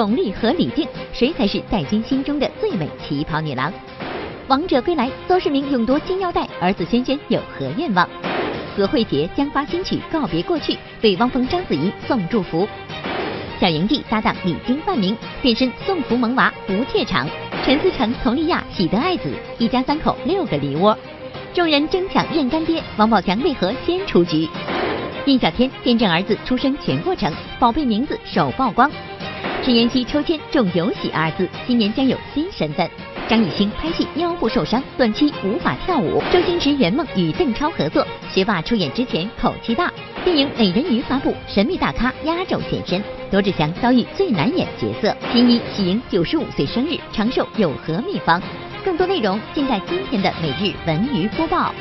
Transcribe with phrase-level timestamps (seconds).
[0.00, 3.70] 巩俐和李静，谁才是戴军心中的最美旗袍女郎？
[4.48, 8.08] 王者归来，邹市明勇夺金腰带，儿子轩轩有何愿望？
[8.74, 12.66] 何慧杰将发新曲告别过去，为汪峰、章子怡送祝福。
[13.60, 17.28] 小营地搭档李菁、范明变身送福萌娃不怯场。
[17.62, 20.96] 陈思诚、佟丽娅喜得爱子，一家三口六个梨窝。
[21.52, 24.48] 众人争抢认干爹，王宝强为何先出局？
[25.26, 28.90] 印小天见证儿子出生全过程，宝贝名字首曝光。
[29.62, 32.88] 陈妍希抽签中有喜二字，今年将有新身份。
[33.28, 36.22] 张艺兴拍戏腰部受伤，短期无法跳舞。
[36.32, 39.92] 周星驰圆梦与邓超合作，学霸出演之前口气大。
[40.24, 43.04] 电影《美人鱼》发布，神秘大咖压轴现身。
[43.32, 45.14] 罗志祥遭遇最难演角色。
[45.30, 48.40] 新一喜迎九十五岁生日，长寿有何秘方？
[48.82, 51.74] 更多内容尽在今天的每日文娱播报。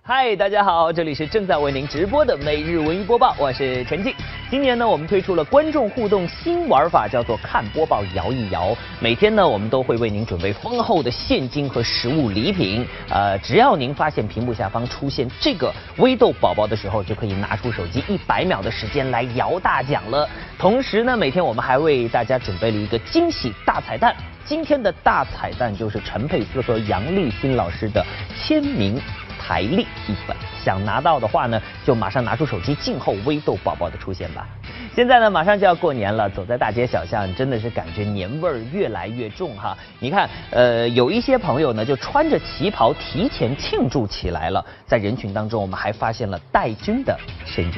[0.00, 4.14] 嗨，大家好，这里是正在为您直播的每日文娱播报，我是陈静。
[4.48, 8.76] 今年呢，我们推出了观众互动新玩法，叫做看播报摇一摇。
[9.00, 12.86] 每天呢，我们都会为您准备丰厚的现金和实物礼品。
[13.10, 20.28] 呃，只要您发现屏幕下方出现这个微豆宝宝的时候，就可以拿出手机一百秒的时间来摇大奖了。
[20.56, 24.14] 同时呢，每天我们还为大家准备了一个惊喜大彩蛋。
[24.44, 28.06] 今天的大彩蛋就是陈佩斯和杨立新老师的
[28.40, 29.00] 签名。
[29.38, 30.36] 台历一本，
[30.66, 34.48] 想拿到的话呢，就马上拿出手机，静候微豆宝宝的出现吧。
[34.96, 39.78] 现在呢，马上就要过年了，走在大街小巷，真的是感觉年味儿越来越重哈。
[40.00, 44.64] 你看，呃，有一些朋友呢，就穿着旗袍提前庆祝起来了。
[44.84, 47.72] 在人群当中，我们还发现了戴军的身影。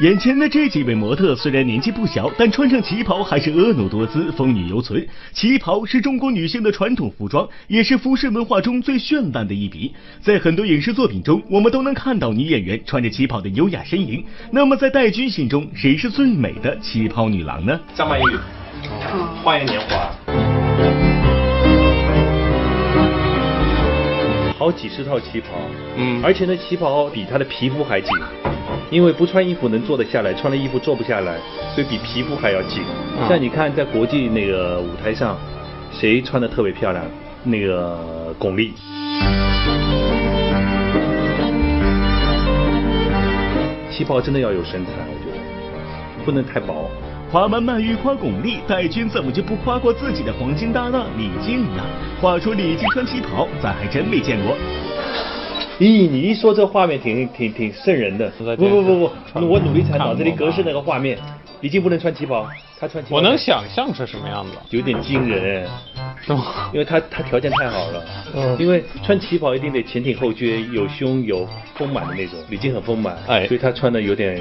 [0.00, 5.06] 眼前的这几位模特虽然年纪不小，但穿上旗袍还是婀娜多姿、风韵犹存。
[5.32, 9.94] 旗袍是中国女性的传统服装，也是服饰文化中最绚烂的一笔。
[10.20, 14.24] 在很多影视作品中，我们都能看到女演员穿着旗袍的优雅身影。
[14.50, 17.78] 那么，在戴军心中，谁是最美的旗袍女郎呢？
[17.94, 18.24] 张曼玉，
[19.44, 20.10] 《花样年华》，
[24.58, 25.50] 好几十套旗袍，
[25.96, 28.10] 嗯，而且那旗袍比她的皮肤还紧。
[28.90, 31.36] 因为不穿衣服能坐得下来，穿了衣服坐不下来，
[31.74, 32.82] 所以比皮肤还要紧。
[33.28, 35.36] 像你看，在国际那个舞台上，
[35.90, 37.04] 谁穿的特别漂亮？
[37.42, 38.72] 那个巩俐。
[43.90, 46.90] 旗袍真的要有身材，我觉得不能太薄。
[47.30, 51.82] 夸完曼玉，夸巩俐，戴军怎么就不夸过自己的黄金搭档李静呢？
[52.20, 54.56] 话说李静穿旗袍，咱还真没见过。
[55.80, 58.30] 咦，你一说这画面挺挺挺瘆人的。
[58.56, 61.18] 不不不不，我努力才脑子里格式那个画面，
[61.60, 62.48] 李静不能穿旗袍，
[62.78, 63.16] 她穿旗袍。
[63.16, 65.68] 我能想象是什么样子，有点惊人，
[66.24, 66.70] 是吗？
[66.72, 68.04] 因为她她条件太好了，
[68.36, 74.40] 嗯，因为穿旗袍一定得前挺后撅，有胸有丰满的那种，李静很丰满，哎，所以她穿的有点，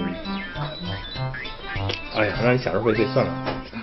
[2.15, 3.33] 哎呀，让人想入非非，算了。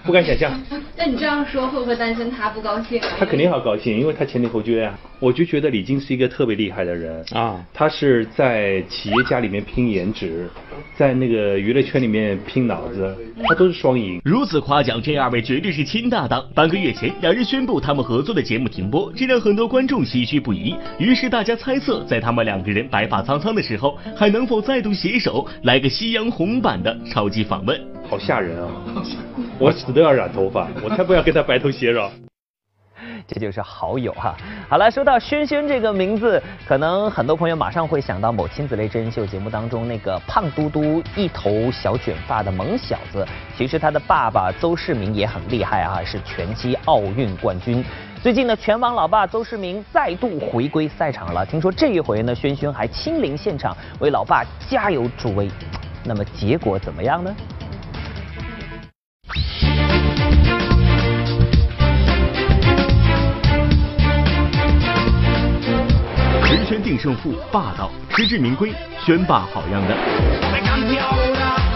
[0.05, 0.53] 不敢想象。
[0.97, 3.00] 那你这样说会不会担心他不高兴？
[3.19, 4.97] 他肯定好高兴，因为他前挺后撅啊。
[5.21, 7.65] 我就觉得李菁是一个特别厉害的人啊。
[7.75, 10.49] 他是在企业家里面拼颜值，
[10.97, 13.15] 在那个娱乐圈里面拼脑子，
[13.47, 14.21] 他都是双赢。
[14.25, 16.43] 如此夸奖，这二位绝对是亲搭档。
[16.55, 20.75] 半个月前，两人宣布他们合作的节目停播，这让很多观众唏嘘不已。
[20.99, 27.79] 于是大家猜测，在他们两个人白发苍苍的时候，还能否再度携手来个夕阳红版的超级访问？
[28.09, 28.73] 好吓人啊！
[29.59, 32.11] 我死都要染头发，我才不要跟他白头偕老。
[33.27, 34.34] 这就是好友哈。
[34.69, 43.27] 好了，说到轩轩这个名字，可能很多朋友马上会想到某亲子类真人秀节目当中那个胖嘟嘟、一头小卷发的萌小子。
[43.56, 47.84] 其实他的爸爸邹市明也很厉害啊，是拳击奥运冠军。
[48.22, 51.45] 最近呢，拳王老爸邹市明再度回归赛场了。
[51.47, 55.51] 听说这一回呢，轩轩还亲临现场为老爸加油助威。
[56.04, 57.34] 那么结果怎么样呢？
[66.91, 68.72] 定胜负，霸道，实至名归，
[69.07, 71.70] 宣霸好样的。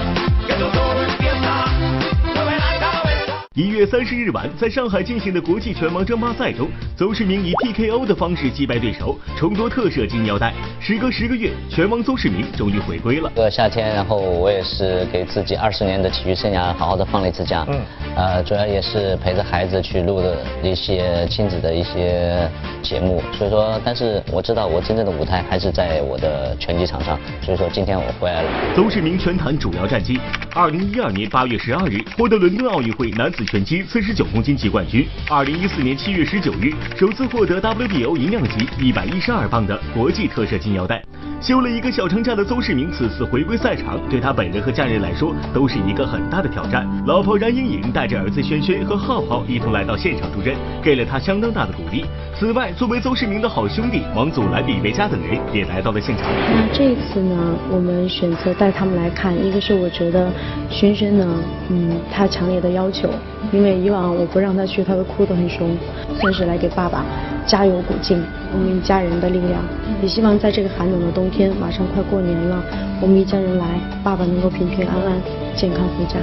[3.56, 10.52] 一月三十日晚，在上海进行的国际拳王争霸赛中，邹市明以 TKO 的方式击败对手，重夺特摄金腰带。
[10.80, 13.30] 时隔十个月，拳王邹市明终于回归了。
[13.36, 17.64] 这个夏天，然后我也是给自己二十年的体育生涯好好的放了一次假。
[17.68, 17.80] 嗯。
[18.16, 22.50] 呃，主要也是陪着孩子去录的一些亲子的一些
[22.82, 28.50] 节目，所以说，但是我知道我真正的舞台还是在我的拳击场上，所以说今天我回来了。
[28.74, 30.18] 邹市明拳坛主要战绩：
[30.56, 33.43] 二零一二年八月十二日获得伦敦奥运会男子。
[33.46, 35.06] 拳击四十九公斤级冠军。
[35.30, 41.02] 二零一四年七月十九日，首次获得 WBO 银量级一百一十二磅的国际特设金腰带。
[41.44, 46.88] 休了一个小长假的邹市明此次回归赛场，对他本人和家人来说都是一个很大的挑战。
[47.04, 52.06] 老婆冉莹颖带着儿子轩轩和浩浩一同来到现场助阵，给了他相当大的鼓励。
[52.34, 56.24] 此外，作为邹市明的好兄弟王祖蓝、李维嘉等人也来到了现场。
[56.48, 57.36] 那这一次呢，
[57.70, 60.30] 我们选择带他们来看，一个是我觉得
[60.70, 61.28] 轩轩呢，
[61.68, 63.10] 嗯，他强烈的要求，
[63.52, 65.76] 因为以往我不让他去，他会哭得很凶，
[66.18, 67.04] 算是来给爸爸
[67.46, 69.62] 加油鼓劲，我们一家人的力量，
[70.02, 72.62] 也希望在这个寒冷的冬天，马上快过年了，
[73.00, 73.66] 我们一家人来，
[74.02, 75.20] 爸爸能够平平安安、
[75.54, 76.14] 健康回家。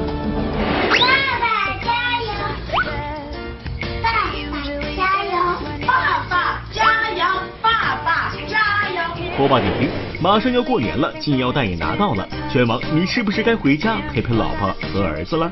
[0.98, 1.06] 爸
[1.40, 1.94] 爸加
[2.26, 2.34] 油！
[2.72, 2.74] 爸
[4.50, 5.38] 爸加油！
[5.86, 6.84] 爸爸加
[7.14, 7.24] 油！
[7.62, 7.70] 爸
[8.04, 8.58] 爸加
[8.90, 9.38] 油！
[9.38, 9.90] 播报点评：
[10.20, 15.52] 马上要过年了，金腰带也拿到了，拳王，你是不是该回家陪陪老婆和儿子了？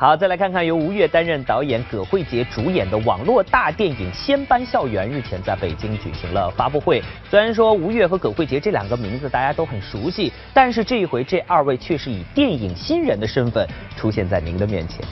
[0.00, 7.02] 好，再来看看由吴越担任导演、葛荟婕主演的网络大电影《仙班校园》日前在北京举行了发布会。
[7.28, 13.66] 虽然说吴越和葛荟婕这两个名字大家都很熟悉，但是这一回这二位却是以电影新人的身份
[13.96, 15.04] 出现在您的面前。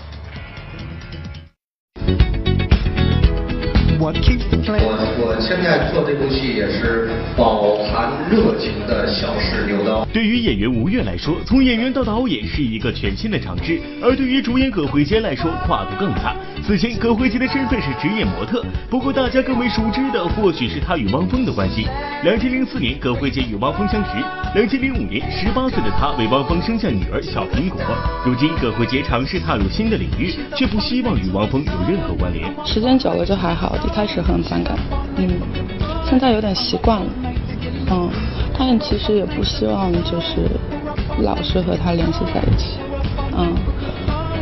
[3.98, 4.12] 我
[5.18, 10.06] 我现在做这部戏也是饱含热情的小试牛刀。
[10.12, 16.36] 对于演员吴越来说，从演员到导演是一个全新的尝试；而对于主演葛荟婕来说，跨度更大。
[16.66, 18.60] 此前，葛慧杰的身份是职业模特，
[18.90, 21.86] 不过大家更为熟知的或许是他与汪峰的关系。
[22.24, 24.10] 两千零四年，葛慧杰与汪峰相识；
[24.52, 27.80] 两千零五年，十八岁的他为汪峰生下女儿小苹果。
[28.24, 32.52] 如今，葛慧杰尝试踏入新的领域，却不希望与汪峰有任何关联。
[32.66, 34.76] 时间久了就还好，一开始很反感，
[35.18, 35.30] 嗯，
[36.04, 37.06] 现在有点习惯了，
[37.92, 38.10] 嗯，
[38.58, 40.50] 但其实也不希望就是
[41.22, 42.78] 老是和他联系在一起，
[43.38, 43.54] 嗯。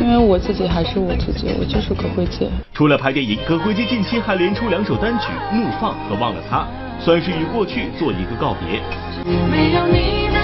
[0.01, 2.49] 因为我自己还是我自己，我就是葛慧杰。
[2.73, 6.67] 除了拍电影，葛慧杰近期还连出两首单曲《怒放》和《忘了他》，
[7.03, 8.81] 算是与过去做一个告别。
[9.25, 10.37] 没有你的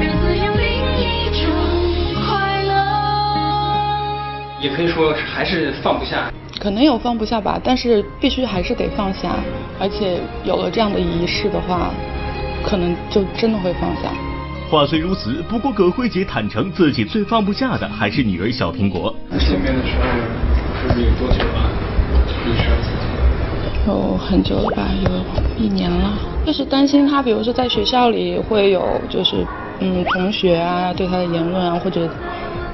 [0.00, 0.66] 日子有另
[0.98, 1.48] 一种
[2.26, 2.74] 快乐。
[4.60, 6.30] 也可以说还是放不下。
[6.60, 9.36] 可能有放不下吧，但是必须还是得放下，
[9.80, 11.90] 而且有了这样的仪式的话，
[12.64, 14.10] 可能就真的会放下。
[14.68, 19.14] 话虽如此，不过葛慧杰坦诚自己最放不下的还是女儿小苹果。
[19.38, 21.70] 见面的时候，是有多久了？
[23.86, 25.10] 有很久了吧，有
[25.64, 26.12] 一年了。
[26.44, 29.42] 就是担心他，比如说在学校里会有，就是
[29.80, 32.06] 嗯，同学啊对他的言论啊，或者。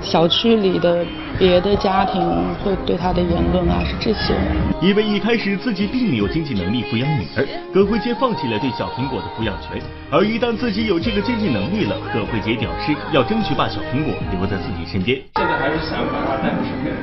[0.05, 1.05] 小区里的
[1.39, 2.21] 别的家庭
[2.63, 4.35] 会对他的言论啊，是这些。
[4.81, 9.81] 因为一开始自己并没有经济能力抚养女儿，葛慧杰放弃了对小苹果的抚养权。
[10.11, 15.19] 而一旦自己有这个经济能力了，葛慧杰表示要争取把小苹果留在自己身边。
[15.37, 16.95] 现在还是想把他带在身边。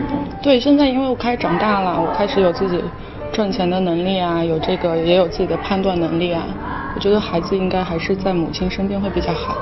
[0.42, 2.82] 对，现在因为我开始长大了，我开始有自己
[3.34, 6.44] 赚钱的能力啊，有这个也有自己的判断能力啊，
[6.94, 9.56] 我觉得孩子应该还是在母亲身边会比较好。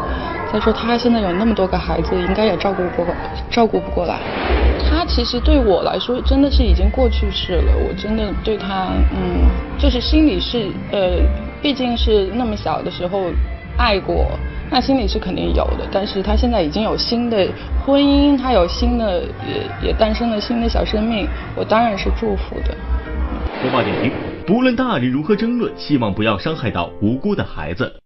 [0.51, 3.13] 再说他现在有那么多个孩子，应该也照顾不过，
[3.49, 4.19] 照顾不过来。
[4.89, 7.71] 他其实对我来说真的是已经过去式了。
[7.87, 9.45] 我真的对他，嗯，
[9.77, 11.19] 就是心里是，呃，
[11.62, 13.25] 毕竟是那么小的时候
[13.77, 14.31] 爱过，
[14.71, 15.88] 那心里是肯定有的。
[15.91, 17.48] 但是他现在已经有新的
[17.86, 22.75] 婚姻，他有新的，也也诞生了新的小生命，我当然是祝福的。
[23.62, 24.12] 播报点评：
[24.50, 28.01] 不论大人如何争论，希望不要伤害到无辜的孩子。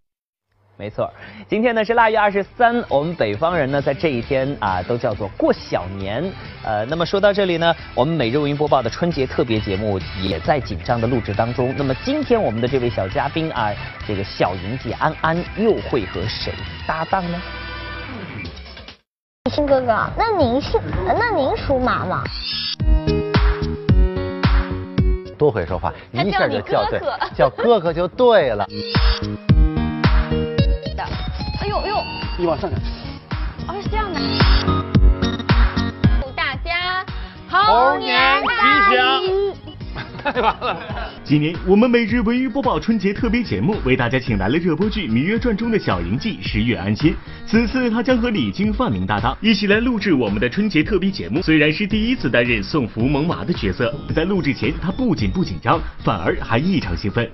[0.76, 1.10] 没错，
[1.48, 6.22] 今天呢是腊月二十三，我们北方人呢在这一天啊都叫做过小年。
[6.62, 11.74] 呃，那么说到这里呢，我们每日文娱播报的春节特别节目也在紧张的录制当中。
[11.78, 13.72] 那么今天我们的这位小嘉宾啊，
[14.06, 16.52] 这个小莹姐安安又会和谁
[16.86, 17.40] 搭档呢？
[19.50, 22.22] 星哥哥，那您是那您属马吗？
[25.44, 26.98] 多会说话，一下就叫对，
[27.36, 28.66] 叫哥哥就对了。
[31.60, 31.96] 哎呦哎呦
[32.38, 32.80] 你往上点。
[33.68, 34.18] 哦，是这样的。
[36.22, 37.04] 祝大家
[37.50, 38.48] 猴年吉
[38.96, 39.63] 祥！
[40.24, 40.76] 太棒了！
[41.22, 47.14] 今年我们每日文娱播报春节特别节目，为大家请来了热播剧《芈月传》中的小莹记十月安心。
[47.46, 51.42] 此次他将和李菁、范明搭档，一起来录制我们的春节特别节目。
[51.42, 57.30] 虽然是第一次担任送福萌娃的角色，在录制前他不仅不紧张，反而还异常兴奋。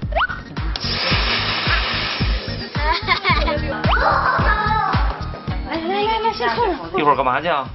[6.98, 7.68] 一会儿干嘛去啊？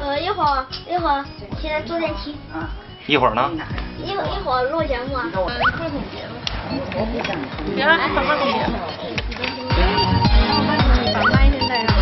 [0.00, 1.24] 呃，一会儿一会儿
[1.60, 2.34] 现在做电梯。
[3.08, 3.50] 一会儿呢？
[3.96, 5.14] 一会一会儿录节目。
[5.14, 6.28] 快总结了。
[7.74, 8.58] 别了，快快总结。
[11.14, 11.94] 把麦先带上。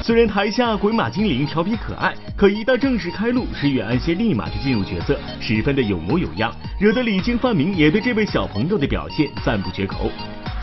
[0.00, 10.08] 虽然台下鬼马精灵调皮可爱，可一旦正式开录，石原安心立马就进入角色，十分的有模有样，惹得李菁、范明也对这位小朋友的表现赞不绝口。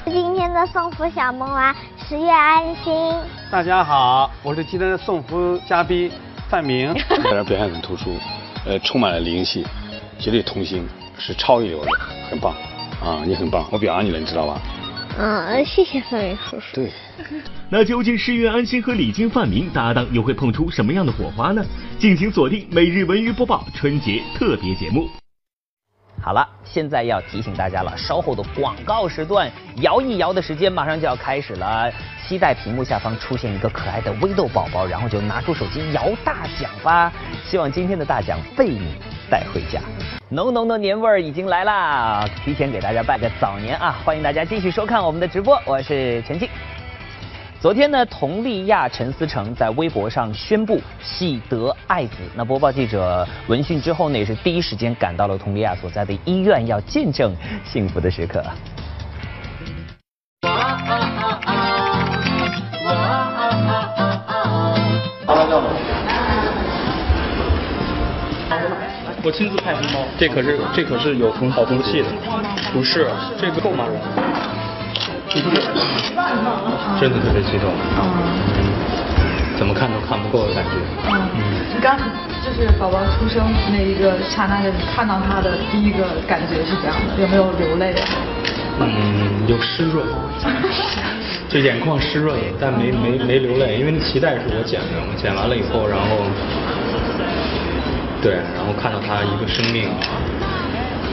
[0.05, 1.75] 今天的送福小萌娃
[2.07, 3.13] 十月安心。
[3.51, 6.09] 大家好，我是今天的送福嘉宾
[6.51, 6.93] 范明。
[7.07, 8.17] 在这表现很突出，
[8.65, 9.65] 呃，充满了灵气，
[10.19, 10.85] 绝对童星，
[11.17, 11.89] 是超一流的，
[12.29, 12.53] 很棒
[13.01, 13.23] 啊！
[13.25, 14.61] 你很棒，我表扬你了，你知道吧？
[15.17, 16.75] 啊，谢谢范明叔叔。
[16.75, 16.91] 对。
[17.69, 21.63] 那究竟石原安心和李菁、范明搭档又会碰出什么样的火花呢？
[21.97, 25.20] 敬请锁定每日文娱播报春节特别节目。
[26.23, 31.91] 好了，现在要提醒大家了，稍后的广告时段摇一摇的时间马上就要开始了，
[32.27, 37.11] 期待屏幕下方出现一个可爱的微豆宝宝，然后就拿出手机摇大奖吧！
[37.43, 38.93] 希望今天的大奖被你
[39.31, 39.81] 带回家。
[40.29, 43.99] 浓浓的年味儿已经来啦，提前给大家拜个早年啊！
[44.05, 46.47] 欢迎大家继续收看我们的直播，我是陈静。
[47.61, 52.15] 昨天呢，佟丽娅、陈思诚在微博上宣布喜得爱子。
[52.33, 57.31] 那播报记者闻讯之后呢，也是第一时间赶到了佟丽娅所在的医院，要见证
[57.63, 58.43] 幸福的时刻。
[69.23, 72.07] 我亲自派红包，这可是这可是有风好风气的，
[72.73, 73.07] 不是
[73.39, 73.85] 这个够吗？
[76.99, 77.71] 真的特别激动，
[79.57, 80.71] 怎么看都看不够的感觉。
[81.07, 81.97] 嗯，刚
[82.43, 87.95] 就是宝宝出生那一个刹那，你看到他的第一个感觉是怎样的，有没有流泪？
[88.79, 90.05] 嗯，有湿润，
[91.47, 96.25] 就眼眶湿润，但没没没流泪，因为那脐带是我剪的，我剪完了以后，然后，
[98.21, 99.89] 对，然后看到他一个生命。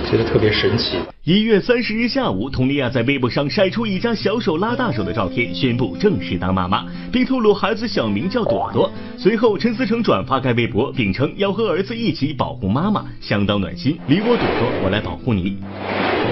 [0.09, 0.99] 觉得特别神奇。
[1.25, 8.91] 一月三十日下午，佟丽娅在微博上晒出一张小手拉大手的照片，宣布正式当妈妈，并透露孩子小名叫朵朵。
[9.19, 13.99] 随后，陈思诚转发该微博，并称要和儿子一起保护妈妈，相当暖心。
[14.07, 15.59] 理我朵朵，我来保护你。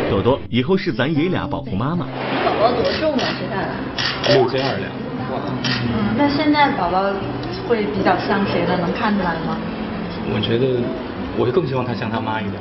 [0.08, 2.06] 朵朵，以后是咱爷俩保护妈妈。
[2.46, 3.28] 宝宝多重啊？
[3.38, 4.34] 现在？
[4.34, 4.90] 六斤二两。
[5.28, 7.02] 嗯，那现在宝宝
[7.68, 8.78] 会比较像谁呢？
[8.80, 9.58] 能看出来吗？
[10.32, 10.80] 我觉得。
[11.38, 12.60] 我就更希望她像她妈一点，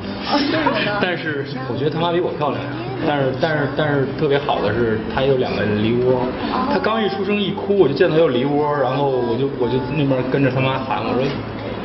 [1.02, 2.70] 但是我觉得她妈比我漂亮呀。
[3.06, 6.26] 但是但是但是特别好的是，她有两个梨窝。
[6.72, 11.24] 她刚一出生一哭，我就见她有梨窝，然后我就我就那边跟着她妈喊，我说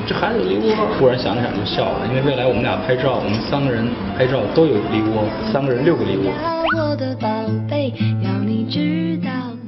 [0.07, 0.75] 这孩子有梨窝。
[0.99, 6.33] 忽然想了想就笑了，因为未来我们俩拍照，我们三个人拍照都有梨窝，三个人六个梨窝。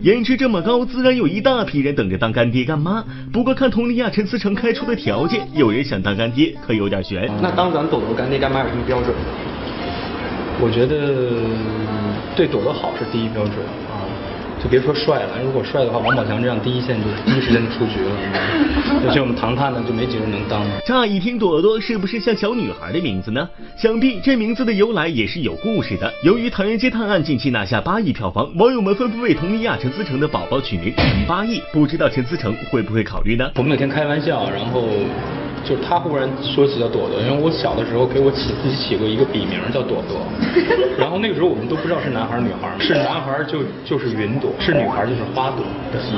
[0.03, 3.05] 颜值这么高，自然有一大批人等着当干爹干妈。
[3.33, 7.31] 不过看佟丽娅、陈思诚开出的条件，有人想当干爹可有点悬。
[7.41, 9.15] 那当咱朵朵干爹干妈有什么标准？
[10.61, 11.33] 我觉得
[12.35, 13.55] 对朵朵好是第一标准。
[14.63, 18.11] 就别说帅了，如果帅的话，王宝强这样第一线就第一时间就出局了。
[19.05, 20.65] 而且我们唐探呢，就没几个人能当。
[20.87, 23.49] 乍一听朵朵是不是像小女孩的名字呢？
[23.77, 26.13] 想必这名字的由来也是有故事的。
[26.23, 33.51] 由于《唐人街探案》近期拿下八亿票房，网友们纷纷为佟丽娅、陈思诚的宝宝取名陈八亿，不知道陈思诚会不会考虑呢？
[33.57, 34.85] 我们那天开玩笑，然后。
[35.65, 40.19] 就是他忽然说起叫朵朵，因为我小的时候给我起自己起过一个笔名叫朵朵，
[40.99, 46.13] 然后那个时候我们都不知道是男孩女孩，是男孩就就是云朵，是女孩就是花朵的意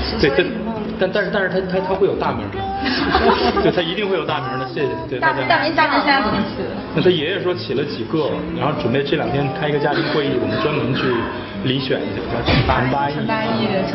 [0.00, 0.18] 思。
[0.20, 0.46] 对，但
[0.98, 2.58] 但但是但是他他他会有大名的，
[3.62, 4.88] 对他一定会有大名的，谢谢。
[5.08, 6.62] 对，大大名大名现在怎么起？
[6.94, 11.02] 那他爷爷说起了几个，然后准备这两天开一个家庭会议，我们专门去。
[11.64, 13.14] 遴选一下，叫陈八一，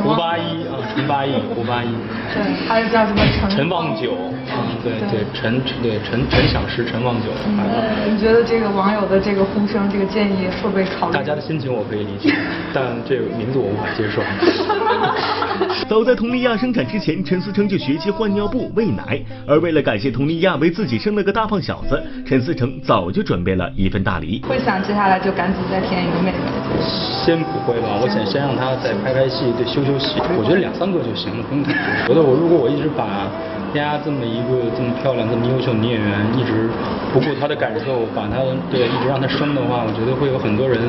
[0.02, 1.90] 胡八一啊，陈八一， 胡八一。
[2.34, 3.50] 对，还有叫什么陈？
[3.50, 4.16] 陈望九，
[4.84, 7.28] 对对，陈对陈陈响石，陈望九。
[8.10, 11.14] 你觉得这个网友的这个呼声，这个建议会不会考虑？
[11.14, 12.34] 大家的心情我可以理解，
[12.74, 14.22] 但这个名字我无法接受。
[15.90, 24.42] 早在佟丽娅生产之前，陈思诚就学习换尿布、喂奶，而为了感谢佟丽娅为自己生了个大胖小子，陈思诚早就准备了一份大礼。
[24.48, 26.38] 会想接下来就赶紧再添一个妹妹？
[27.26, 27.68] 先不。
[27.68, 30.16] 会吧，我想先让他再拍拍戏，再，休休息。
[30.40, 32.08] 我觉得两三个就行了，不用太多。
[32.08, 33.28] 觉得我如果我一直把
[33.76, 36.72] 丫这么一个这么漂亮、这么优秀女演员，一直
[37.12, 38.40] 不顾她的感受，把她
[38.72, 40.80] 对一直让她生的话，我觉得会有很多人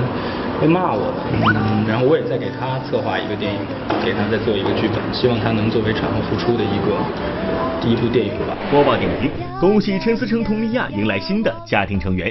[0.62, 1.10] 会骂我。
[1.34, 3.58] 嗯，然后我也在给她策划一个电影，
[4.06, 6.94] 给她再做一个剧本，希望她能作为产后复出的一个
[7.82, 8.54] 第一部电影吧。
[8.70, 12.30] 播报点评：恭喜陈思诚、佟丽娅迎来新的家庭成员。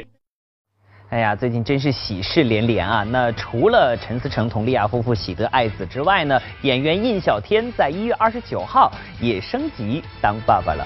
[1.09, 3.01] 哎呀，最近真是喜事连连啊！
[3.09, 10.85] 那除了陈思诚、佟丽娅夫妇喜得爱子之外呢，演员印小天在一月二十九号也升级当爸爸了。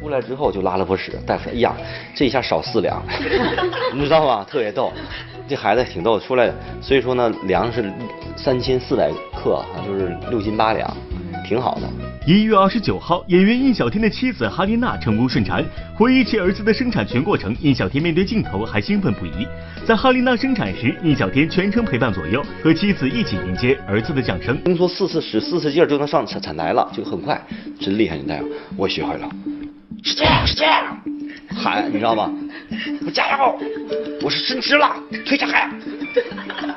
[0.00, 1.72] 出来之后就拉了坨屎，大夫说：“哎呀，
[2.12, 3.00] 这一下少四两，
[3.94, 4.44] 你知道吗？
[4.50, 4.92] 特别逗。
[5.46, 6.50] 这孩子挺逗，出来
[6.82, 7.88] 所以说呢，粮食
[8.36, 10.96] 三千四百克，就是六斤八两，
[11.46, 11.88] 挺好的。
[12.26, 19.46] 一月二十九号，演员印小天的妻子哈丽娜成功顺产，回忆起儿子的生产全过程，印小天面对镜头还兴奋不已。
[19.86, 24.56] 在哈丽娜生产时，印小天全程陪伴左右，和妻子一起迎接儿子的降生。
[24.64, 27.40] 工作四次使四次劲儿就能上产产台了，就很快，
[27.78, 28.16] 真厉害！
[28.16, 29.28] 你大夫，我学会了，
[30.02, 31.00] 是这样，是这样。
[31.48, 32.30] 喊，你知道吧？
[33.04, 33.58] 我 加油！
[34.22, 35.70] 我是伸直了，推开。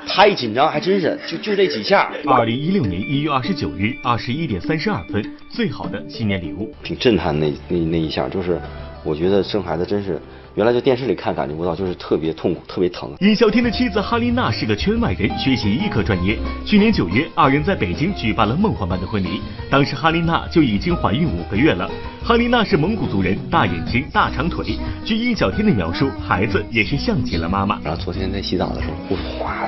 [0.07, 2.11] 他一紧张还真是，就就这几下。
[2.25, 6.73] 二零一六年一月二十九日二十一点三十二分，最好的新年礼物。
[6.83, 8.59] 挺震撼那那那一下，就是
[9.03, 10.19] 我觉得生孩子真是。
[10.60, 13.10] 原来在电视里看感觉不到，就是特别痛苦，特别疼。
[13.22, 16.38] 尹小天的妻子哈琳娜是个圈外人，学习医科专业。
[16.66, 19.39] 去年九月，二人在北京举办了梦幻般的婚礼。
[19.72, 21.89] 当时哈琳娜就已经怀孕五个月了。
[22.22, 24.78] 哈琳娜是蒙古族人，大眼睛、大长腿。
[25.06, 27.80] 据尹小天的描述，孩子也是像极了妈妈。
[27.82, 29.66] 然后昨天在洗澡的时候，呼哗，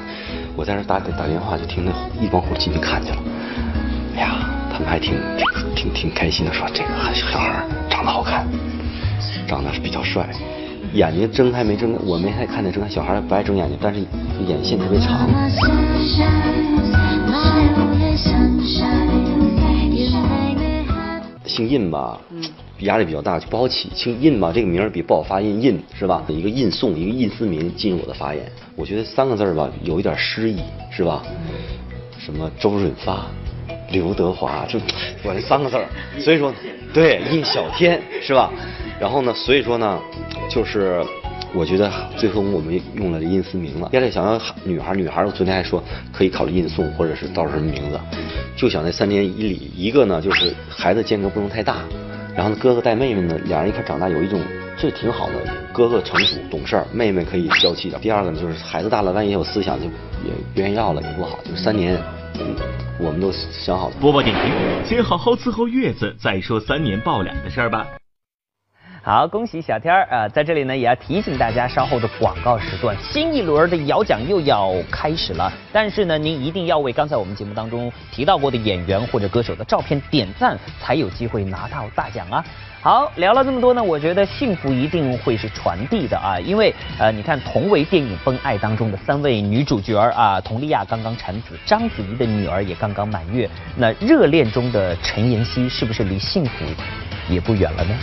[0.57, 3.21] 我在那打打电话，就听那一帮护士进去看见了。
[4.17, 4.35] 哎呀，
[4.73, 5.13] 他们还挺
[5.55, 8.45] 挺挺挺开心的，说这个小孩长得好看，
[9.47, 10.27] 长得是比较帅。
[10.93, 11.99] 眼睛睁开没睁开？
[12.05, 12.89] 我没太看见睁开。
[12.89, 14.01] 小孩不爱睁眼睛，但是
[14.45, 15.29] 眼线特别长。
[21.45, 22.19] 姓印吧，
[22.79, 23.89] 压力比较大，就不好起。
[23.95, 26.23] 姓印吧，这个名儿比不好发音，印是吧？
[26.27, 28.43] 一个印宋，一个印思明，进入我的发言。
[28.75, 30.59] 我觉得三个字儿吧，有一点诗意，
[30.91, 31.23] 是吧？
[32.19, 33.27] 什么周润发、
[33.91, 34.77] 刘德华，就
[35.23, 35.85] 我这三个字儿。
[36.19, 36.53] 所以说，
[36.93, 38.51] 对，印小天是吧？
[38.99, 39.97] 然后呢，所以说呢。
[40.53, 41.01] 就是
[41.53, 43.89] 我觉得最后我们用了印思明了。
[43.93, 45.81] 原来想要女孩，女孩我昨天还说
[46.11, 47.99] 可以考虑印送或者是到什么名字，
[48.57, 49.71] 就想那三年以里。
[49.75, 51.77] 一个呢就是孩子间隔不能太大，
[52.35, 54.41] 然后呢哥哥带妹妹呢，两人一块长大有一种
[54.77, 55.35] 这挺好的，
[55.71, 58.01] 哥哥成熟懂事儿，妹妹可以娇气点。
[58.01, 61.39] 第二个呢就是孩子大了，万一有思想就也不愿意要了也不好。
[61.45, 61.97] 就三年，
[62.99, 63.95] 我们都想好了。
[64.01, 64.53] 播报点评：
[64.85, 67.87] 先好好伺候月子，再说三年抱俩的事儿吧。
[69.03, 70.27] 好，恭喜小天儿啊！
[70.29, 75.51] 在这里呢，也要提醒大家，稍后的广告时段，新一轮的摇奖又要开始了。
[75.73, 82.45] 但是呢，您一定要为刚才我们节目当中提到过的演员或者歌手的照片点赞，才有机会拿到大奖啊！
[82.79, 96.65] 好，聊了这么多呢，我觉得幸福一定会是传递的啊，因为呃，你看同为电影《奔爱》当中的三位女主角啊，佟丽娅刚刚产子，章子怡的女儿也刚刚满月，那热恋中的陈妍希是不是离幸福
[97.27, 97.95] 也不远了呢？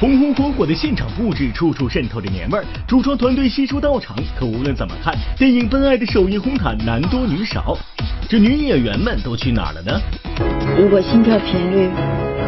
[0.00, 2.64] 红红火火的现场布置，处处渗透着年味儿。
[2.86, 7.76] 主创团队悉数到场，可无论怎么看，电影《奔爱》的首映红毯男多女少，
[8.28, 10.00] 这女演员们都去哪儿了呢？
[10.78, 11.90] 如果心跳频率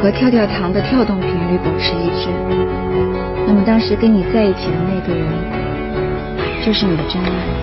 [0.00, 2.28] 和跳跳糖的跳动频率保持一致，
[3.48, 5.26] 那么当时跟你在一起的那个人，
[6.64, 7.59] 就是你的真爱。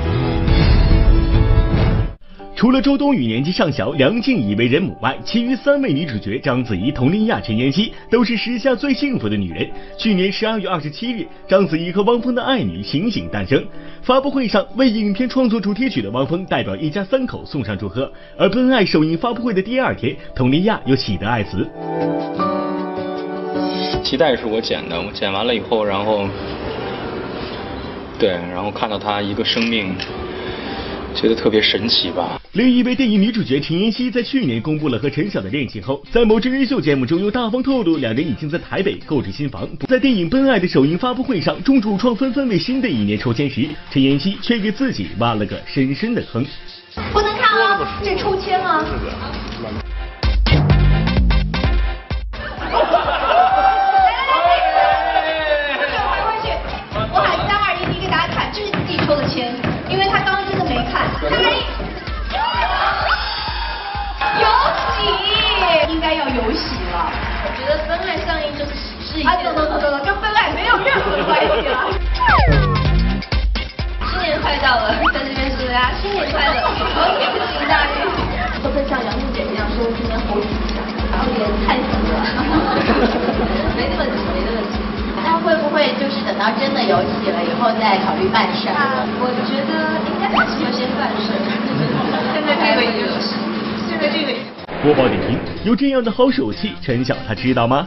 [2.58, 9.70] 除了周冬雨年纪尚小，梁静怡为人母外，其余三位女主角章子怡、佟丽娅、陈妍希都是时下最幸福的女人。
[9.96, 13.64] 去年十二月二十七日，章子怡和汪峰的爱女醒醒诞生。
[14.02, 18.12] 发布会上，为影片创作主题曲的汪峰代表一家三口送上祝贺。
[18.36, 21.70] 而《奔爱》首映发布会的第二天，佟丽娅又喜得爱子。
[24.04, 26.28] 脐带是我剪的，我剪完了以后，然后，
[28.18, 29.94] 对，然后看到她一个生命。
[31.16, 32.40] 觉得特别神奇吧？
[32.54, 39.68] 另一位电影女主角陈妍希在去年公布了和陈晓的恋情后，在某真人秀节目中又大方透露两人已经在台北购置新房。
[39.88, 46.46] 在电影《奔爱》的首映发布会上，众主创纷纷为新的一年抽签时，陈妍希却给自己挖了个深深的坑。
[47.12, 48.86] 不能看啊，这抽签吗？
[69.26, 71.76] 啊，走走走走走，跟分爱没有任何关系了。
[74.08, 78.08] 新年快到了，在这边祝大家新年快乐，恭喜大运。
[78.64, 80.80] 会不会像杨璐姐一样说今年猴吉祥？
[81.28, 82.16] 有点太死了。
[83.76, 84.80] 没那问题，没那问题。
[85.26, 88.70] 那会不会就是等到真的有喜了以后再考虑办事？
[89.20, 91.36] 我觉得应该还是要先办事。
[92.32, 93.04] 现在这个已经，
[93.90, 94.47] 现在这个。
[94.88, 97.86] 播报点评：有这样的好手气，陈晓他知道吗？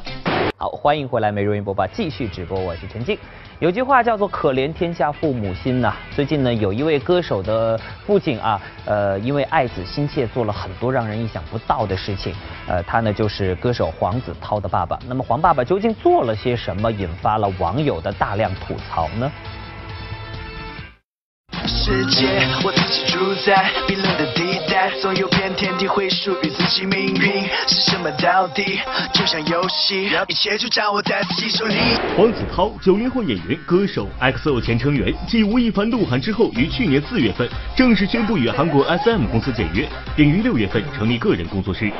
[0.58, 3.18] 好，欢迎回来，每日云播报继续直播，我是陈静。
[3.58, 5.96] 有句话叫做“可怜天下父母心”呐。
[6.14, 12.34] 最近呢，有一位歌手的父亲啊，呃，因为爱子心切，做了很多让人意想不到的事情。
[12.68, 14.98] 呃，他呢就是歌手黄子韬的爸爸。
[15.08, 19.32] 那么黄爸爸究竟做了些什么，引发了网友的大量吐槽呢？
[21.66, 24.49] 世界，我自己住在，冰冷的地
[25.00, 28.78] 总有片天地会属于自己命运，是什么到底？
[29.14, 31.74] 就像游戏，一切就掌握在自己手里。
[32.16, 41.90] 黄子韬，九零后演员、歌手，XO 前成员，继吴亦凡、鹿晗之后，于去年四月份正式宣布与韩国 SM 公司解约，并于六月份成立个人工作室。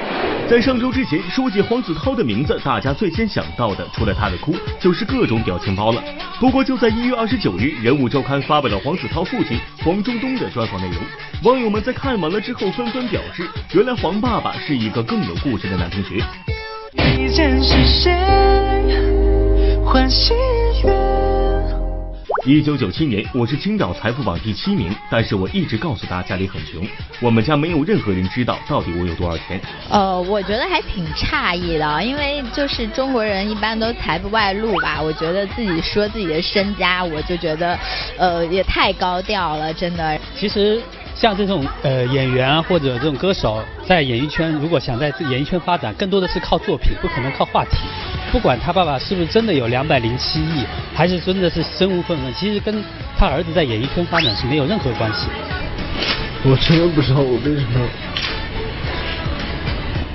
[0.49, 6.03] 在上周之前，说起黄子韬的名字，大家最先想到的，除了他的哭，就是各种表情包了。
[6.39, 9.59] 不过就在一月二十九日，人物周刊发表了黄子韬父亲。
[9.85, 10.97] 黄忠东的专访内容，
[11.45, 16.21] 网友们在看完了之后纷纷表示，原来黄爸爸是一个更有故事的男同学。
[22.45, 26.85] 一九九七年，我是青岛财富榜第七名，但是我一直告诉大家家里很穷，
[27.21, 29.61] 我们家没有任何人知道到底我有多少钱。
[29.89, 35.01] 呃，我觉得还挺诧异的，因为就是中国人一般都财不外露吧。
[35.01, 37.79] 我觉得自己说自己的身家，我就觉得，
[38.19, 40.19] 呃，也太高调了，真的。
[40.37, 40.83] 其实。
[41.15, 47.77] 像这种呃演员或者这种歌手，在演艺圈如果想在演艺圈发展，更多的是靠作品，不可能靠话题。
[48.33, 52.83] 不管他爸爸是不是真的有两百零七亿，还是真的是身无分文，其实跟
[53.19, 55.27] 他儿子在演艺圈发展是没有任何关系。
[56.43, 57.87] 我真的不知道我为什么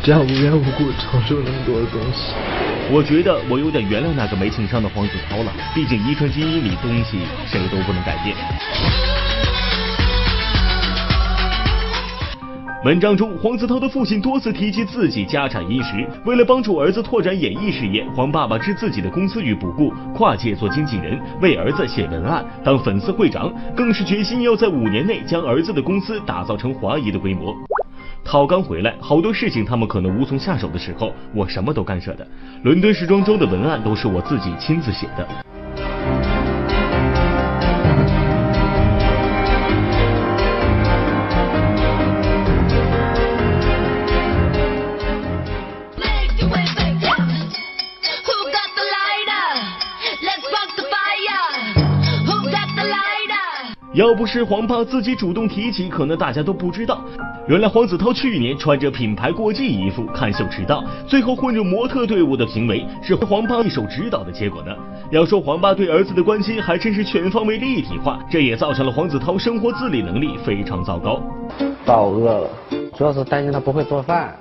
[0.01, 2.33] 这样无缘无故承受那么多的东西。
[2.89, 8.35] 我觉得我有点原谅那个没情商的黄子韬了，毕竟遗传基因里东西谁都不能改变。
[12.85, 16.07] 文章中，黄子韬的父亲多次提及自己家产殷实。
[16.23, 27.55] 为了帮助儿子拓展演艺事业，黄爸爸置自己的公司于不顾，跨界做经纪人，为儿子写文案，当粉丝会长，更是决心要在五年内将儿子的公司打造成华谊的规模。
[28.23, 32.27] 涛刚回来，好多事情他们可能无从下手的时候，我什么都干涉的。
[32.61, 35.27] 伦敦时装周的文案都是我自己亲自写的。
[53.93, 56.99] 要不是黄爸自己主动提起，可能大家都不知道。
[57.47, 64.75] 原来黄子韬去年穿着品牌过季衣服看秀迟到，最后混入模特队伍的行为，是黄爸一手指导的结果呢。
[65.11, 71.21] 要说黄爸对儿子的关心，还真是全方位立体化，这也造成了黄子韬生活自理能力非常糟糕。
[71.85, 72.49] 爸，我饿了，
[72.97, 74.37] 主要是担心他不会做饭，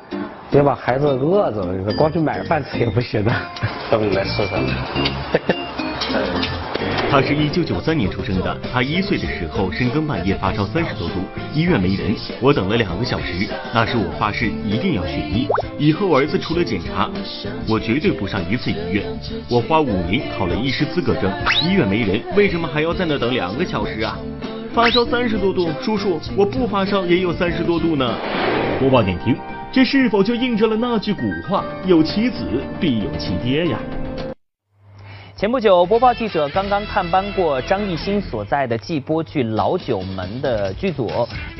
[0.54, 3.32] 别把孩子饿着了，光去买饭吃也不行的。
[3.90, 4.52] 要不你来试试？
[7.10, 11.14] 他是一九九三年出生的，他一岁的时候深更半夜发烧三十多度，
[11.52, 13.48] 医院没人，我等了两个小时。
[13.74, 17.10] 那时我发誓一定要学医，以后儿子除了检查，
[17.68, 19.04] 我绝对不上一次医院。
[19.48, 21.28] 我花五年考了医师资格证，
[21.64, 24.16] 医院没人，为什么还要在那等两个小时啊？
[24.72, 28.14] 发烧三十多度，叔叔，我不发烧也有三十多度呢。
[28.78, 29.36] 播报点评：
[29.74, 32.46] 这是否就印证了那句古话，有其子
[32.80, 33.78] 必有其爹呀？
[35.34, 41.10] 前不久，播报记者刚刚探班过张艺兴所在的季播剧《老九门》的剧组，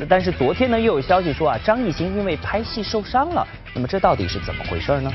[0.07, 3.45] 但是昨天呢，又有消息说啊，张艺兴因为拍戏受伤了。
[3.73, 5.11] 那么这到底是怎么回事呢？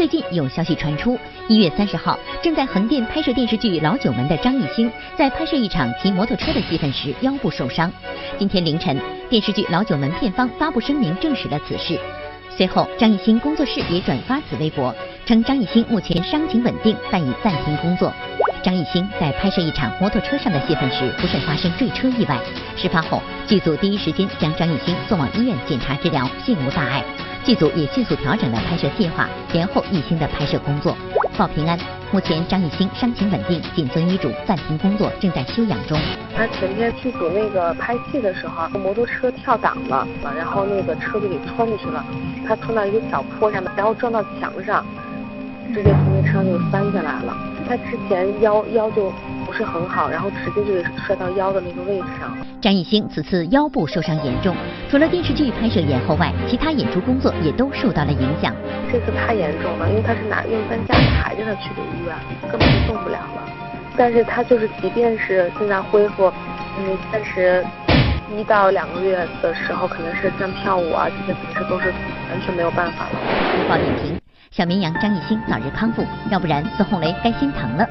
[0.00, 7.92] 最近有消息传出，一月三十号，正在横店拍摄电视剧《老九门》的张艺兴，在拍摄一场骑摩托车的戏份时腰部受伤。
[8.38, 12.00] 今天凌晨，电视剧《老九门》片方发布声明证实了此事。
[12.56, 14.94] 随后，张艺兴工作室也转发此微博，
[15.26, 18.10] 称张艺兴目前伤情稳定，但已暂停工作。
[18.62, 22.38] 张艺兴在拍摄一场摩托车上的戏份时，不慎发生坠车意外。
[22.74, 27.04] 事发后，剧组第一时间将张艺兴送往医院检查治疗，现无大碍。
[27.42, 30.94] 剧组也迅速调整了拍摄计划，延后艺兴的拍摄工作。
[31.38, 31.78] 报平安，
[32.12, 35.98] 目前张艺兴伤情稳定，谨遵医嘱暂停工作，正在休养中。
[36.36, 42.04] 他前天剧组那个拍戏的时候，摩托车跳档了，然后那个车就给穿进去了。
[42.46, 44.84] 他冲到一个小坡上面，然后撞到墙上，
[45.72, 47.34] 直接从那车上就翻下来了。
[47.66, 49.10] 他之前腰腰就。
[49.50, 52.38] 不是很好，然后直接就摔到腰的那个位置上。
[52.62, 54.54] 张艺兴此次腰部受伤严重，
[54.88, 58.54] 除了电视剧拍摄延后外，其他演出工作也都受到了影响。
[58.92, 62.14] 这次太严重了，因为他是拿孕担架抬着他去的医院，
[62.48, 63.42] 根本就动不了了。
[63.96, 66.32] 但是他就是，即便是现在恢复，
[66.78, 67.66] 嗯，暂时
[68.32, 71.88] 一到两个月的时候，可能是像跳舞啊这些平时都是
[72.30, 73.10] 完全没有办法了。
[73.56, 74.16] 播报点评：
[74.52, 77.84] 小绵羊张艺兴早日康复，要不然孙红雷该心疼了。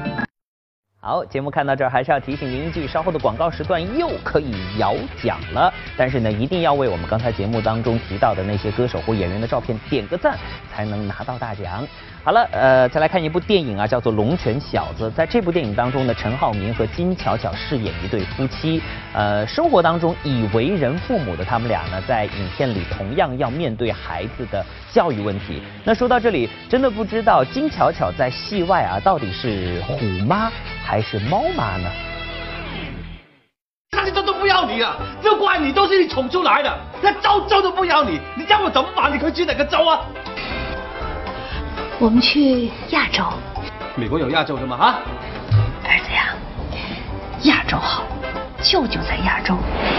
[1.02, 5.72] 好，节目看到这儿，还是要提醒您一句，稍后的广告时段又可以摇奖了。
[5.96, 10.36] 但是呢，一定要为我们刚才节目当中提到的那些歌手或演员的照片点个赞，
[10.70, 11.88] 才能拿到大奖。
[12.22, 15.08] 好了，呃，再来看一部电影啊，叫做《龙泉小子》。
[15.14, 18.82] 在这部电影当中呢，陈浩民和金巧巧饰演一对夫妻。
[19.14, 25.62] 呃，生活当中已为人父母的他们俩呢，在影片里同样要面对孩子的教育问题。
[25.82, 30.52] 那说到这里，真的不知道金巧巧在戏外啊，到底是虎妈
[30.84, 31.90] 还是猫妈呢？
[33.92, 36.78] 他这都不要你了，就怪你都是你宠出来的。
[37.02, 39.10] 那州州都不要你，你让我怎么办？
[39.10, 40.04] 你可以去哪个州啊？
[42.00, 43.22] 我们去亚洲。
[43.94, 44.74] 美国有亚洲的吗？
[44.74, 45.00] 啊，
[45.84, 46.34] 儿子呀，
[47.42, 48.04] 亚洲好，
[48.62, 49.54] 舅舅在亚洲。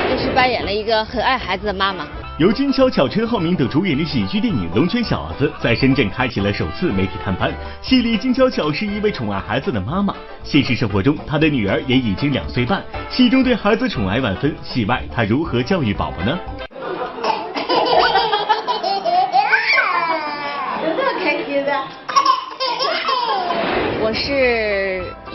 [0.10, 2.08] 这是扮演了一个很爱孩子的妈妈。
[2.40, 7.54] 由金巧巧、陈浩民等主演的喜剧电影《龙泉小子》在深圳开启了首次媒体探班。
[7.84, 10.12] 戏里金巧巧是一位宠爱孩子的妈妈，
[10.44, 16.36] 现实生活中她的女儿也已经两岁半，戏中对孩子宠爱万分，戏外她如何教育宝宝呢？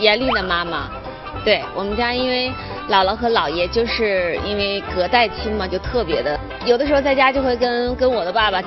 [0.07, 0.89] 严厉的妈妈，
[1.43, 2.49] 对我们家，因为
[2.89, 8.63] 姥姥和姥爷就是因为隔代亲嘛，就特别的，有的时候在家就会跟跟我的爸爸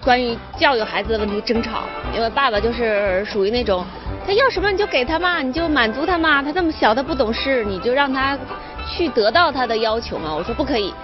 [0.00, 1.82] 关于教育孩子的问题争吵，
[2.14, 3.84] 因为爸爸就是属于那种
[4.24, 8.38] 他要什么你就给他嘛，你就满足他嘛，他这么小他不懂事，你就让他
[8.88, 10.32] 去得到他的要求嘛。
[10.32, 10.94] 我说不可以，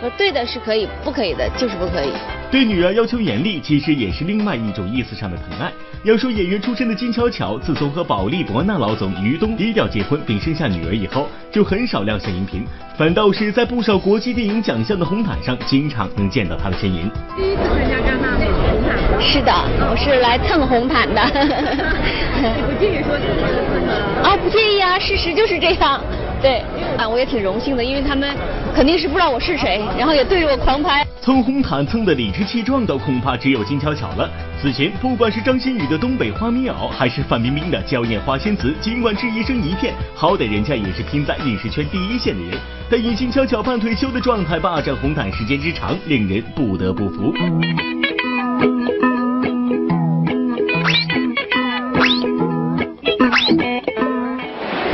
[0.00, 2.12] 我说对的是可以，不可以的就是不可以。
[2.48, 5.72] 对女儿要求严厉，其实也是另外一种意思上的疼爱。
[6.06, 12.64] 要说演员出身的金巧巧，自从和保利博纳老总于东低调结婚并生下女儿以后，就很少亮相荧屏，
[12.96, 17.10] 反倒是在不少国际电影奖项的红毯上，经常能见到她的身影。
[17.36, 19.20] 第一次参加戛纳红毯？
[19.20, 19.52] 是的，
[19.90, 21.20] 我是来蹭红毯的。
[21.24, 23.92] 你不介意说自己是蹭的？
[24.22, 26.00] 啊，不介意啊，事实就是这样。
[26.40, 26.62] 对，
[26.96, 28.32] 啊，我也挺荣幸的，因为他们
[28.72, 31.04] 肯定是不知道我是谁，然后也对着我狂拍。
[31.26, 34.30] 蹭红毯蹭的理直气壮的，恐怕只有金巧巧了。
[34.62, 42.56] 此前，不管是张馨予的《东北花棉袄》，还是范冰冰的《娇艳花仙子》，尽管是一生一片，好歹人家也是拼在影视圈第一线的人。
[42.88, 47.34] 但以金巧巧半退休的状态霸占红毯时间之长，令人不得不服。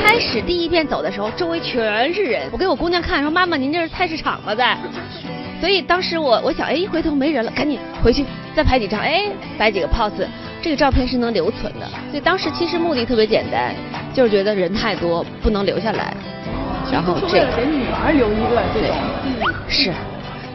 [0.02, 2.48] 开始第一遍走的时候，周围全是人。
[2.50, 4.54] 我给我姑娘看，说妈妈，您这是菜市场吗？
[4.54, 4.78] 在。
[5.62, 10.27] 所以当时我我想，哎，一回头没人了，赶紧回去再拍几张，哎，摆几个 pose，
[10.61, 11.87] 这个照片是能留存的。
[12.11, 13.72] 所以当时其实目的特别简单，
[14.12, 16.16] 就是觉得人太多不能留下来，
[16.90, 19.92] 然后这为了给女儿留一个这种，是，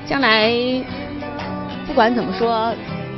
[0.06, 0.52] 将来
[1.86, 2.74] 不管怎么说，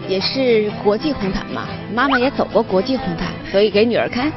[0.07, 4.31] 也是国际红毯嘛，妈妈也走过国际红毯，所以给女儿看。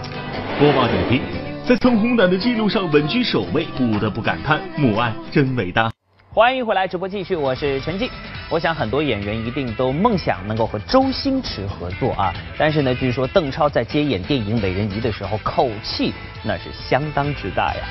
[0.59, 1.21] 播报点评，
[1.69, 5.92] 在蹭红毯的记录上稳居首位，不得不感叹母爱真伟大。
[6.35, 8.09] 欢迎回来，直播继续，我是陈静。
[8.49, 17.83] 我想很多演员一定都梦想能够和周星驰合作啊，但是呢，据说邓超在接演电影《美人鱼》的时候，口气那是相当之大呀。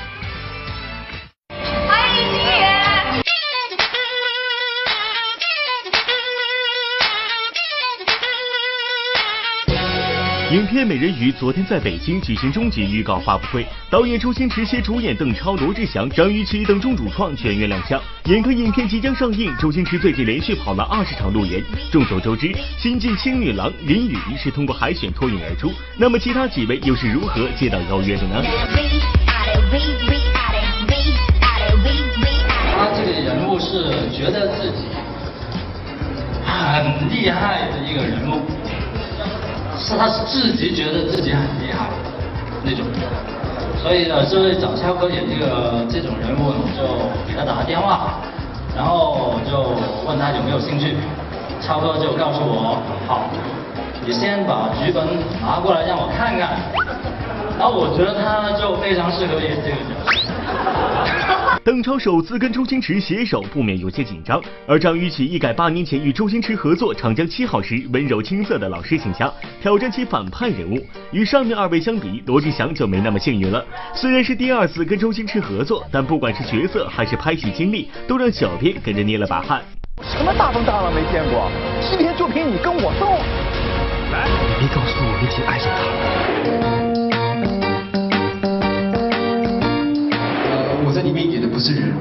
[10.52, 17.98] 影片《美人鱼》昨天在北京举行终极预告发布会，导演周星驰携主演邓超、罗志祥、张雨绮等众主创全员亮相。
[18.24, 21.64] 眼看影片即将上映，周星驰最近连续跑了二十场路演。
[21.90, 28.44] 众所周知，新晋青女郎林雨是通过海选脱颖而出，那么其他几位又是如何接到邀约的呢？
[32.76, 34.84] 他这个人物是觉得自己
[36.44, 38.61] 很厉害的一个人物。
[39.78, 41.88] 是他自己觉得自己很厉害
[42.64, 42.86] 那种，
[43.82, 46.82] 所以呢，这位找超哥演这个这种人物，就
[47.26, 48.14] 给他打了电话，
[48.76, 49.74] 然后就
[50.06, 50.96] 问他有没有兴趣，
[51.60, 53.28] 超哥就告诉我，好，
[54.06, 55.04] 你先把剧本
[55.42, 56.56] 拿过来让我看看，
[57.58, 60.31] 然后我觉得他就非常适合演这个角色。
[61.64, 64.42] 邓超首次跟周星驰携手，不免有些紧张。
[64.66, 70.84] 而张雨绮一改八年前与周星驰合作《长江七号》时温柔青涩的老师形象，挑战起反派人物。
[71.12, 73.64] 与上面二位相比，罗志祥就没那么幸运了。
[73.94, 79.62] 虽然是第二次跟周星驰合作，但不管是角色还是拍戏经历，都让小编跟着捏了把汗。
[80.02, 81.48] 什么大风大浪没见过？
[81.80, 83.06] 今天就凭你跟我斗？
[84.10, 86.71] 来，你别告诉我你已经爱上他了。
[91.02, 91.92] 里面演的不是人，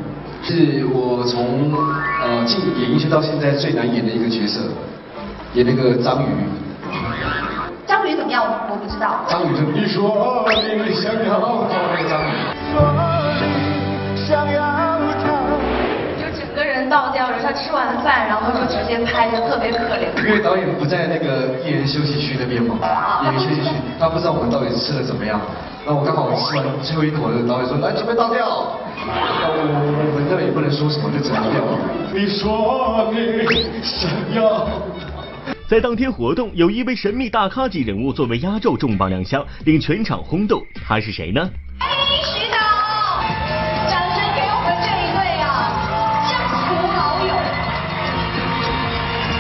[0.44, 1.74] 是我从
[2.22, 4.62] 呃进演艺圈到现在最难演的一个角色，
[5.54, 6.26] 演那个章鱼。
[7.88, 8.46] 章鱼怎么样？
[8.70, 9.26] 我不知道。
[9.28, 12.30] 章鱼就你说你想要那个章鱼。
[16.22, 20.08] 就整个人倒掉了，他吃完饭然后就直接拍，就特别可怜。
[20.26, 22.78] 因为导演不在那个艺人休息区那边嘛，
[23.24, 25.42] 艺人休息区，他不知道我们到底吃的怎么样。
[25.86, 28.78] 那我刚好吃完最后一口的导演说来准备倒掉。
[29.08, 29.58] 那我
[29.98, 31.62] 我闻到也不能说什么，就只能掉。
[32.14, 34.68] 你说你想要。
[35.68, 40.62] 在当天活动，有一位神秘大咖级人物作为压轴重磅亮相，令全场轰动。
[40.86, 41.50] 他是谁呢？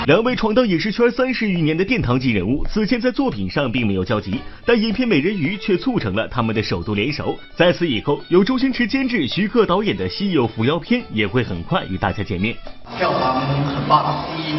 [0.07, 7.37] 两位闯荡影视圈三十余年的殿堂级人物，此前在作品上并没有交集，但影片《美人鱼》却促成了他们的首度联手。
[7.55, 12.55] 在此以后，由周星驰监制、徐克导演的《西游伏妖篇》也会很快与大家见面。
[12.97, 14.55] 票房很棒，第一。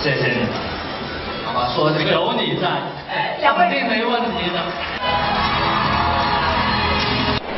[0.00, 0.46] 谢谢你，
[1.44, 2.80] 好吧，说这个有你在，
[3.42, 4.64] 肯定没问题的。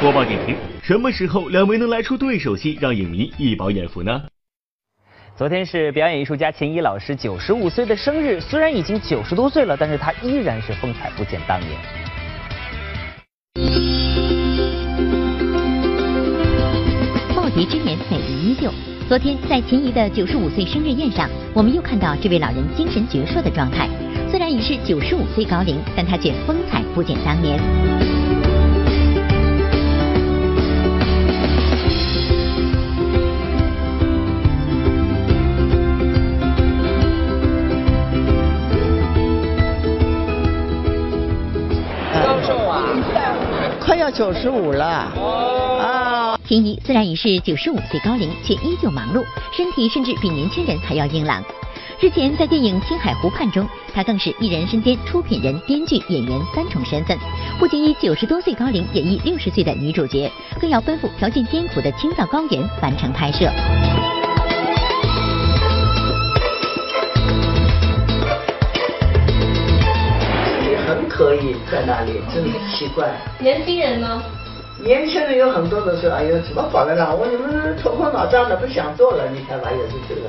[0.00, 4.22] 播报点评：什么时候两位能来出对手戏，让影迷一饱眼福呢？
[5.40, 11.70] 昨天是表演艺术家秦怡老师九十五岁的生日，虽然已经九十多岁了，但是他依然是风采不减当年。
[17.34, 18.70] 耄耋之年，美丽依旧。
[19.08, 23.88] 昨天在秦怡的九十五岁生日宴上，我们又看到这位老人精神矍铄的状态。
[24.28, 27.58] 虽然已是九十五岁高龄，但他却风采不减当年。
[44.10, 46.38] 九十五了啊！
[46.46, 49.24] 秦怡虽然已是九十五岁高龄，却依旧忙碌，
[49.56, 51.42] 身体甚至比年轻人还要硬朗。
[52.00, 57.16] 之前在电影《青海湖畔》中，她更是一人身兼出品人、编剧、演员三重身份，
[57.58, 63.50] 不仅以九十多岁高龄演绎六十岁的女主角，更要奔赴条件艰苦的青藏高原完成拍摄。
[71.28, 73.08] 很可以在那里，真奇怪。
[73.38, 74.22] 年轻人呢？
[74.82, 77.14] 年轻人有很多都说，哎呦，怎么搞的呢？
[77.14, 79.24] 我怎么头昏脑胀的，不想做了？
[79.30, 80.22] 你看吧，也是这个。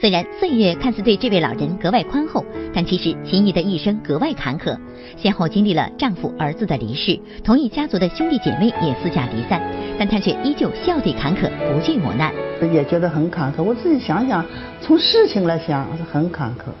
[0.00, 4.76] 虽然岁月看似对这位老人格外宽厚，但其实秦怡的一生格外坎坷，
[5.16, 9.62] 先后经历了丈夫、儿子的离世，同一家族的兄弟姐妹也四下离散，
[9.96, 12.34] 但她却依旧笑对坎坷，不惧磨难。
[12.72, 14.44] 也觉得很坎坷，我自己想想，
[14.80, 16.72] 从事情来想是很坎坷，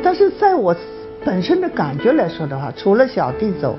[0.00, 0.72] 但是在我
[1.24, 3.78] 本身的感觉来说的话，除了小弟走，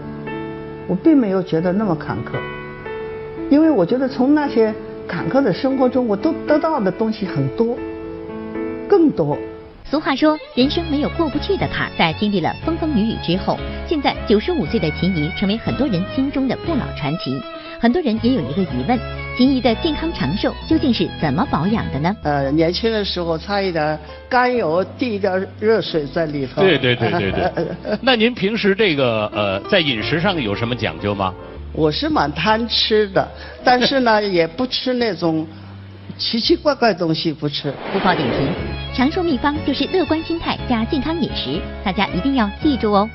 [0.88, 2.40] 我并没有觉得那么坎坷，
[3.50, 4.74] 因为我觉得从那些
[5.08, 7.78] 坎坷的生活中，我都得到的东西很多。
[8.90, 9.38] 更多。
[9.88, 11.88] 俗话说，人生没有过不去的坎。
[11.96, 13.56] 在经历了风风雨雨之后，
[13.88, 17.40] 现在九十五岁的秦怡成为很多人心中的不老传奇。
[17.80, 19.00] 很多人也有一个疑问：
[19.38, 22.16] 秦怡的健康长寿究竟是怎么保养的呢？
[22.24, 26.62] 呃，年轻的时候擦一点甘油，滴一点热水在里头。
[26.62, 27.68] 对对对对对。
[28.02, 31.34] 那您平时这个呃，在饮食上有什么讲究吗？
[31.74, 33.28] 我是蛮贪吃的，
[33.62, 35.46] 但是呢，也不吃那种
[36.18, 37.74] 奇奇怪怪东西，不吃。
[37.92, 38.48] 不报点评。
[38.94, 43.10] 长寿秘方就是乐观心态加健康饮食，大家一定要记住哦。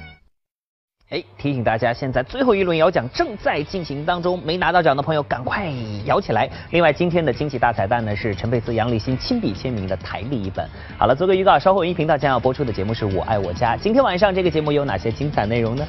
[1.11, 5.69] 哎，提醒大家，现在最后一轮摇奖正在进行当中，没拿到奖的朋友赶快
[6.05, 6.49] 摇起来。
[6.71, 10.65] 另外，今天的惊喜大彩蛋呢是陈佩斯、杨立新亲笔签名的台历一本。
[10.97, 13.77] 好了，做个预告，稍后一频道将要播出的节目是我爱我家。
[13.77, 15.85] 今天晚上这个节目有哪些精彩内容呢？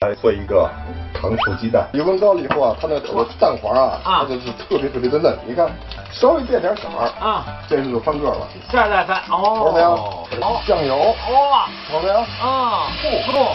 [0.00, 0.70] 来做一个
[1.12, 5.36] 糖醋鸡蛋，油温高了以后啊，它那个蛋黄啊，它就是特别特别的嫩。
[5.44, 5.68] 你看，
[6.12, 8.46] 稍微变点色儿啊，这就翻个了。
[8.70, 9.72] 是是是，哦。
[9.74, 9.96] 没有？
[10.40, 10.96] 好，酱油。
[11.50, 12.14] 哇，好没有？
[12.16, 13.48] 啊，不不，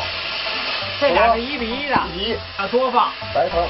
[0.99, 1.95] 这俩是一比一的。
[2.13, 2.33] 一。
[2.57, 3.07] 啊，多放。
[3.33, 3.61] 白糖。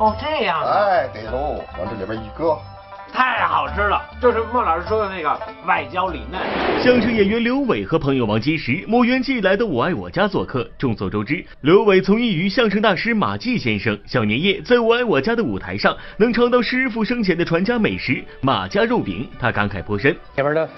[0.00, 0.60] 哦，这样。
[0.64, 2.58] 哎，对喽，往这里边一搁。
[3.12, 6.40] 太好吃了，就是莫老师说的那个外焦里嫩。
[6.82, 10.68] 相声演员刘伟和朋友王金石莫元季来到我爱我家做客。
[10.78, 13.98] 众所周知，刘伟从艺于相声大师马季先生。
[14.06, 20.12] 小年夜在我爱我家的舞台上，能尝到师傅生前的传家美食马家肉饼，他感慨颇深。
[20.12, 20.68] 里边的，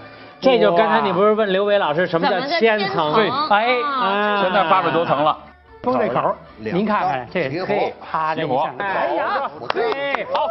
[0.41, 3.13] 这就刚才你不是问刘伟老师什么叫千层？
[3.13, 5.37] 对，哎，现在八百多层了。
[5.83, 10.49] 封这口，您看看这可以啪这一下，哎呀，嘿，好好。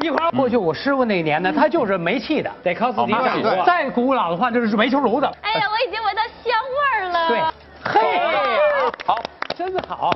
[0.00, 5.26] 一会儿过去我师傅那年呢，他就是煤气的，得靠自己掌再古老的话就是煤球炉子。
[5.40, 7.28] 哎呀，我已经闻到香味儿了。
[7.28, 8.00] 对，嘿，
[9.06, 9.22] 好，
[9.56, 10.12] 真好。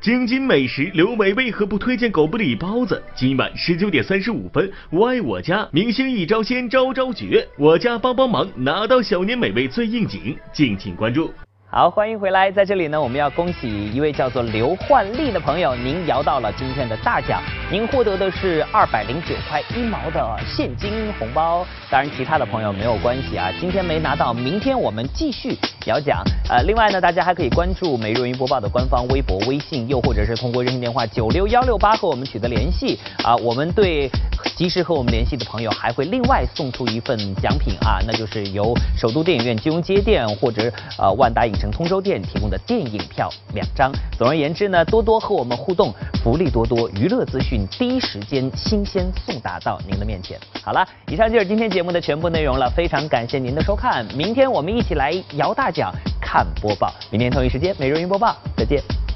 [0.00, 3.02] 京津美食，刘美为何不推荐狗不理包子？
[3.14, 11.30] 今晚十九点三十五分，我爱我家，明星一招鲜招招绝，我家帮帮忙，拿到小年美味最应景，敬请关注。
[11.70, 21.66] 好，欢迎回来，在这里呢，我们要恭喜一位叫做刘焕丽的朋友，您摇到了今天的大奖，您获得的是二百零九块一毛的现金红包。
[21.90, 26.22] 当然，其他的朋友没有关系啊，今天没拿到，明天我们继续摇奖。
[26.48, 33.36] 呃，另外呢，大家还可以关注每日文娱播报的官方微博、微信，又或者是通过热线电话九六幺六八和我们取得联系啊。
[33.36, 34.10] 我们对
[34.56, 43.92] 及时和我们联系的朋友，还会另外送出一份奖品啊，那就是由首都电影院金融街店或者呃万达影城通州店提供的电影票两张。
[44.16, 45.92] 总而言之呢，多多和我们互动，
[46.22, 50.38] 福利多多，娱乐资讯第一时间新鲜送达到您的面前。
[50.62, 59.07] 好了，以上就是今天节目的全部内容了，非常感谢您的收看，明天我们一起来摇大奖看播报，明天同一时间每日云播报再见。